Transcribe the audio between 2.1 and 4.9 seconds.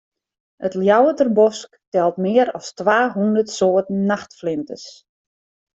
mear as twa hûndert soarten nachtflinters.